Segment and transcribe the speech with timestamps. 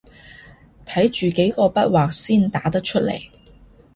[0.83, 3.21] 睇住幾個筆劃先打得出來